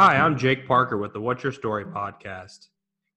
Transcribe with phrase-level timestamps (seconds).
[0.00, 2.68] Hi, I'm Jake Parker with the What's Your Story podcast.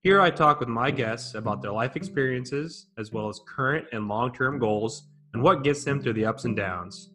[0.02, 4.06] Here I talk with my guests about their life experiences, as well as current and
[4.06, 7.08] long term goals, and what gets them through the ups and downs.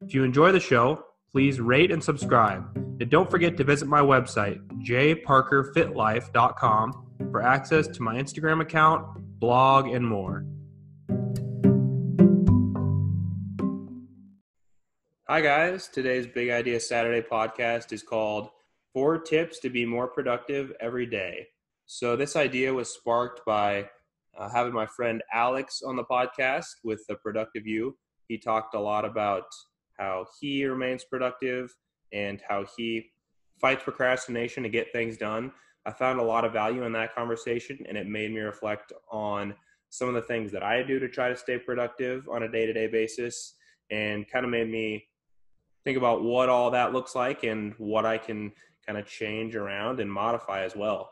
[0.00, 2.70] If you enjoy the show, please rate and subscribe.
[2.76, 9.08] And don't forget to visit my website, jparkerfitlife.com, for access to my Instagram account,
[9.40, 10.46] blog, and more.
[15.28, 15.88] Hi, guys.
[15.88, 18.50] Today's Big Idea Saturday podcast is called
[18.96, 21.48] Four Tips to Be More Productive Every Day.
[21.84, 23.90] So, this idea was sparked by
[24.38, 27.94] uh, having my friend Alex on the podcast with The Productive You.
[28.26, 29.44] He talked a lot about
[29.98, 31.76] how he remains productive
[32.14, 33.10] and how he
[33.60, 35.52] fights procrastination to get things done.
[35.84, 39.54] I found a lot of value in that conversation, and it made me reflect on
[39.90, 42.64] some of the things that I do to try to stay productive on a day
[42.64, 43.56] to day basis
[43.90, 45.06] and kind of made me
[45.84, 48.52] think about what all that looks like and what I can
[48.86, 51.10] kind of change around and modify as well.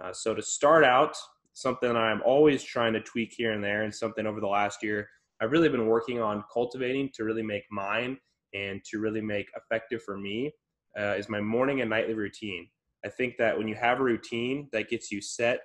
[0.00, 1.16] Uh, so, to start out,
[1.52, 5.08] something I'm always trying to tweak here and there, and something over the last year
[5.40, 8.18] I've really been working on cultivating to really make mine
[8.54, 10.52] and to really make effective for me
[10.98, 12.68] uh, is my morning and nightly routine.
[13.04, 15.60] I think that when you have a routine that gets you set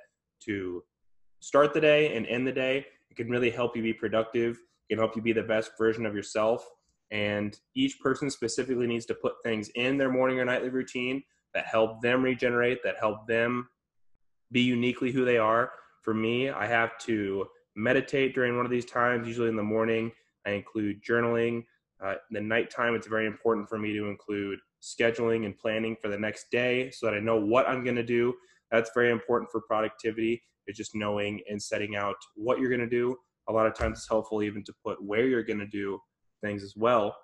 [0.46, 0.84] to
[1.40, 4.60] start the day and end the day, it can really help you be productive.
[4.90, 6.68] It can help you be the best version of yourself.
[7.10, 11.24] And each person specifically needs to put things in their morning or nightly routine
[11.54, 13.68] that help them regenerate, that help them
[14.52, 15.72] be uniquely who they are.
[16.02, 20.12] For me, I have to meditate during one of these times, usually in the morning.
[20.46, 21.64] I include journaling.
[22.04, 26.18] Uh, the nighttime, it's very important for me to include scheduling and planning for the
[26.18, 28.34] next day so that I know what I'm going to do.
[28.72, 30.44] That's very important for productivity.
[30.68, 33.16] It's just knowing and setting out what you're going to do.
[33.48, 36.00] A lot of times it's helpful even to put where you're going to do
[36.42, 37.16] things as well.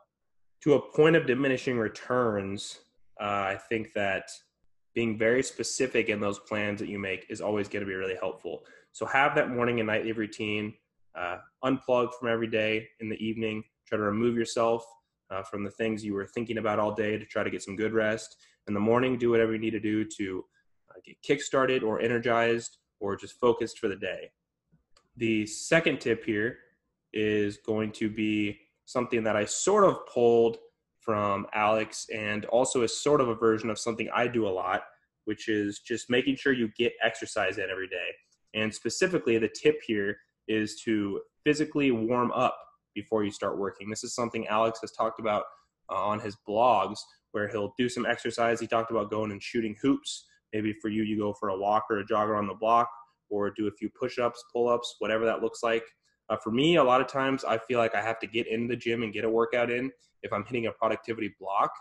[0.63, 2.79] To a point of diminishing returns,
[3.19, 4.29] uh, I think that
[4.95, 8.15] being very specific in those plans that you make is always going to be really
[8.15, 8.63] helpful.
[8.91, 10.73] So have that morning and nightly routine.
[11.15, 13.63] Uh, unplug from every day in the evening.
[13.87, 14.85] Try to remove yourself
[15.29, 17.75] uh, from the things you were thinking about all day to try to get some
[17.75, 18.37] good rest.
[18.67, 20.45] In the morning, do whatever you need to do to
[20.89, 24.31] uh, get kickstarted or energized or just focused for the day.
[25.17, 26.57] The second tip here
[27.13, 30.57] is going to be something that I sort of pulled
[31.09, 34.83] from Alex and also is sort of a version of something I do a lot,
[35.25, 38.09] which is just making sure you get exercise in every day.
[38.53, 40.17] And specifically, the tip here
[40.47, 42.55] is to physically warm up
[42.93, 43.89] before you start working.
[43.89, 45.45] This is something Alex has talked about
[45.91, 46.99] uh, on his blogs
[47.31, 48.59] where he'll do some exercise.
[48.59, 50.27] He talked about going and shooting hoops.
[50.53, 52.87] Maybe for you, you go for a walk or a jogger on the block
[53.31, 55.85] or do a few push ups, pull ups, whatever that looks like.
[56.29, 58.67] Uh, for me, a lot of times I feel like I have to get into
[58.67, 59.91] the gym and get a workout in
[60.21, 61.71] if I'm hitting a productivity block.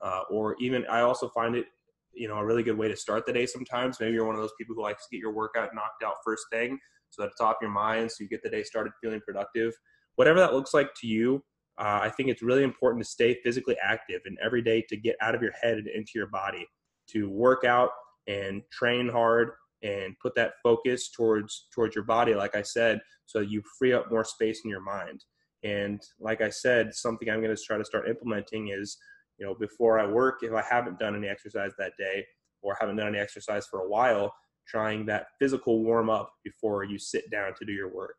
[0.00, 1.66] Uh, or even I also find it,
[2.12, 3.98] you know, a really good way to start the day sometimes.
[3.98, 6.44] Maybe you're one of those people who likes to get your workout knocked out first
[6.52, 6.78] thing
[7.08, 9.72] so that it's off your mind so you get the day started feeling productive.
[10.16, 11.42] Whatever that looks like to you,
[11.78, 15.16] uh, I think it's really important to stay physically active and every day to get
[15.20, 16.66] out of your head and into your body,
[17.08, 17.90] to work out
[18.26, 19.52] and train hard
[19.84, 24.10] and put that focus towards towards your body like i said so you free up
[24.10, 25.24] more space in your mind.
[25.62, 28.98] And like i said something i'm going to try to start implementing is
[29.38, 32.24] you know before i work if i haven't done any exercise that day
[32.60, 34.34] or haven't done any exercise for a while
[34.66, 38.16] trying that physical warm up before you sit down to do your work.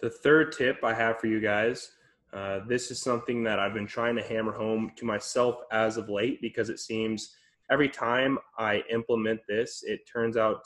[0.00, 1.92] The third tip i have for you guys
[2.32, 6.08] uh, this is something that i've been trying to hammer home to myself as of
[6.08, 7.36] late because it seems
[7.70, 10.64] every time i implement this it turns out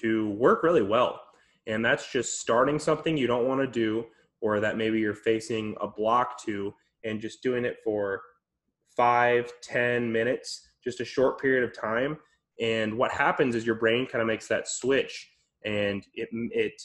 [0.00, 1.20] to work really well.
[1.66, 4.06] And that's just starting something you don't want to do,
[4.40, 6.72] or that maybe you're facing a block to,
[7.04, 8.22] and just doing it for
[8.96, 12.18] five, ten minutes, just a short period of time.
[12.60, 15.30] And what happens is your brain kind of makes that switch
[15.64, 16.80] and it, it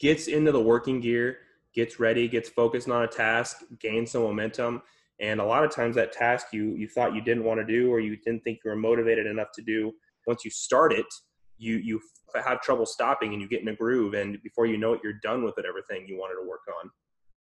[0.00, 1.38] gets into the working gear,
[1.74, 4.82] gets ready, gets focused on a task, gains some momentum.
[5.20, 7.92] And a lot of times that task you, you thought you didn't want to do
[7.92, 9.92] or you didn't think you were motivated enough to do,
[10.26, 11.06] once you start it,
[11.62, 12.00] you you
[12.34, 15.20] have trouble stopping and you get in a groove and before you know it you're
[15.22, 16.90] done with it everything you wanted to work on.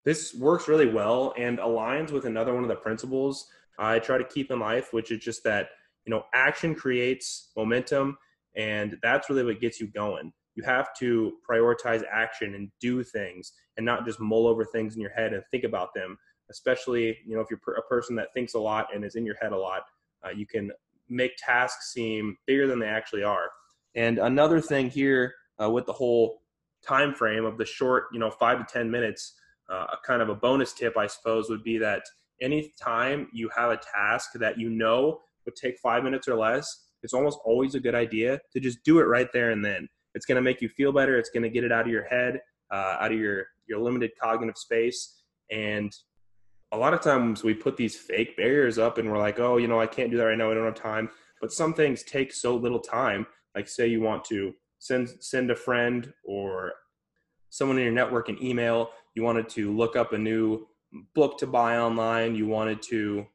[0.06, 3.48] This works really well and aligns with another one of the principles
[3.80, 5.69] i try to keep in life which is just that
[6.06, 8.18] you know action creates momentum
[8.56, 10.34] and that's really what gets you going.
[10.56, 15.02] You have to prioritize action and do things and not just mull over things in
[15.02, 16.18] your head and think about them
[16.50, 19.36] especially you know if you're a person that thinks a lot and is in your
[19.42, 19.81] head a lot
[20.25, 20.72] uh, you can
[21.10, 23.50] make tasks seem bigger than they actually are
[23.97, 26.44] and another thing here uh, with the whole
[26.88, 29.33] time frame of the short, you know, five to ten minutes,
[29.69, 32.03] uh, a kind of a bonus tip, I suppose, would be that
[32.41, 37.13] anytime you have a task that you know would take five minutes or less, it's
[37.13, 39.89] almost always a good idea to just do it right there and then.
[40.13, 41.17] It's going to make you feel better.
[41.17, 42.39] It's going to get it out of your head,
[42.71, 45.21] uh, out of your your limited cognitive space,
[45.51, 45.91] and
[46.71, 49.67] a lot of times we put these fake barriers up and we're like, oh, you
[49.67, 50.51] know, I can't do that right now.
[50.51, 51.09] I don't have time.
[51.39, 53.25] But some things take so little time.
[53.57, 56.74] Like say you want to send send a friend or
[57.50, 58.92] someone in your network an email.
[59.15, 60.68] You wanted to look up a new
[61.15, 62.36] book to buy online.
[62.36, 63.25] You wanted to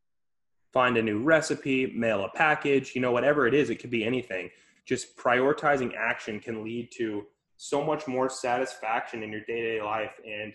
[0.73, 4.05] find a new recipe, mail a package, you know, whatever it is, it could be
[4.05, 4.49] anything.
[4.87, 7.25] Just prioritizing action can lead to
[7.57, 10.53] so much more satisfaction in your day to day life and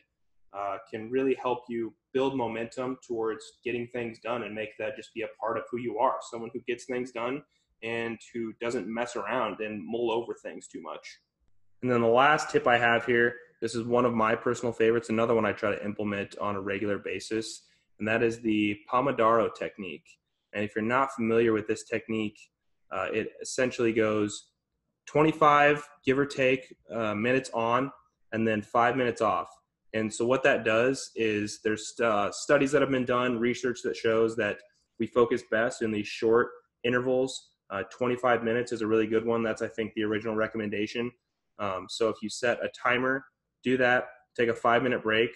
[0.58, 5.14] uh, can really help you build momentum towards getting things done and make that just
[5.14, 7.44] be a part of who you are someone who gets things done
[7.84, 11.20] and who doesn't mess around and mull over things too much.
[11.82, 15.10] And then the last tip I have here this is one of my personal favorites,
[15.10, 17.64] another one I try to implement on a regular basis,
[18.00, 20.06] and that is the Pomodoro technique.
[20.54, 22.38] And if you're not familiar with this technique,
[22.92, 24.52] uh, it essentially goes
[25.08, 27.92] 25, give or take, uh, minutes on,
[28.32, 29.50] and then five minutes off.
[29.94, 33.96] And so what that does is there's uh, studies that have been done, research that
[33.96, 34.60] shows that
[35.00, 36.50] we focus best in these short
[36.84, 37.50] intervals.
[37.70, 39.44] Uh, 25 minutes is a really good one.
[39.44, 41.12] That's I think the original recommendation.
[41.60, 43.26] Um, so if you set a timer,
[43.64, 44.06] do that.
[44.36, 45.32] Take a five minute break.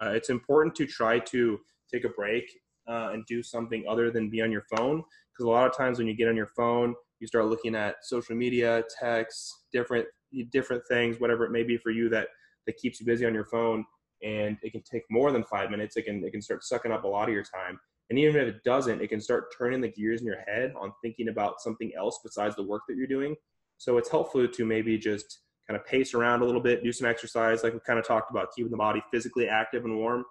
[0.00, 1.58] Uh, it's important to try to
[1.92, 2.44] take a break
[2.88, 5.02] uh, and do something other than be on your phone
[5.32, 7.96] because a lot of times when you get on your phone, you start looking at
[8.02, 10.06] social media, texts, different
[10.50, 12.28] different things, whatever it may be for you that
[12.66, 13.84] that keeps you busy on your phone
[14.22, 15.96] and it can take more than five minutes.
[15.96, 17.78] It can it can start sucking up a lot of your time.
[18.14, 20.92] And even if it doesn't, it can start turning the gears in your head on
[21.02, 23.34] thinking about something else besides the work that you're doing.
[23.78, 27.08] So it's helpful to maybe just kind of pace around a little bit, do some
[27.08, 30.24] exercise, like we kind of talked about, keeping the body physically active and warm.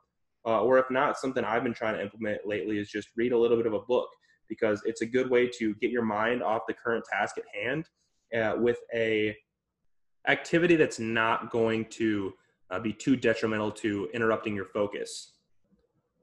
[0.47, 3.37] Uh, or if not, something I've been trying to implement lately is just read a
[3.37, 4.07] little bit of a book
[4.47, 7.89] because it's a good way to get your mind off the current task at hand
[8.33, 9.35] uh, with a
[10.29, 12.31] activity that's not going to
[12.71, 15.32] uh, be too detrimental to interrupting your focus.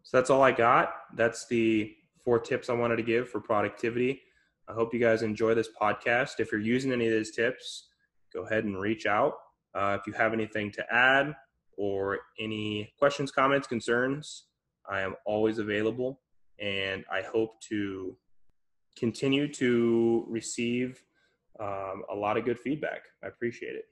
[0.03, 0.93] So that's all I got.
[1.15, 1.95] That's the
[2.25, 4.23] four tips I wanted to give for productivity.
[4.69, 6.39] I hope you guys enjoy this podcast.
[6.39, 7.89] If you're using any of these tips,
[8.33, 9.35] go ahead and reach out.
[9.75, 11.35] Uh, if you have anything to add
[11.77, 14.45] or any questions, comments, concerns,
[14.89, 16.21] I am always available.
[16.59, 18.17] And I hope to
[18.97, 21.03] continue to receive
[21.59, 23.03] um, a lot of good feedback.
[23.25, 23.85] I appreciate it.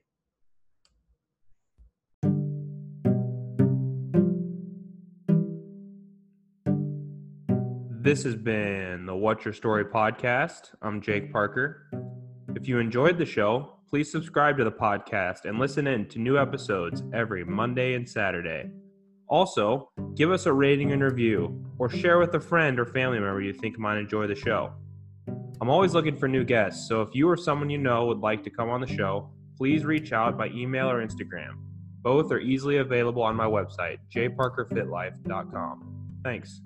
[8.09, 10.71] This has been the What's Your Story podcast.
[10.81, 11.91] I'm Jake Parker.
[12.55, 16.35] If you enjoyed the show, please subscribe to the podcast and listen in to new
[16.35, 18.71] episodes every Monday and Saturday.
[19.27, 23.41] Also, give us a rating and review, or share with a friend or family member
[23.41, 24.73] you think might enjoy the show.
[25.61, 28.43] I'm always looking for new guests, so if you or someone you know would like
[28.45, 31.59] to come on the show, please reach out by email or Instagram.
[32.01, 36.19] Both are easily available on my website, jparkerfitlife.com.
[36.23, 36.59] Thanks.